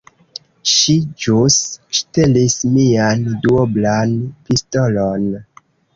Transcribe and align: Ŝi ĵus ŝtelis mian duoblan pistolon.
Ŝi 0.75 0.93
ĵus 1.25 1.57
ŝtelis 1.99 2.57
mian 2.79 3.23
duoblan 3.45 4.17
pistolon. 4.49 5.29